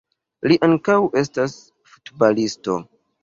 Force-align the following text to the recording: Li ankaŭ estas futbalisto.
Li 0.51 0.55
ankaŭ 0.67 0.95
estas 1.21 1.53
futbalisto. 1.91 2.79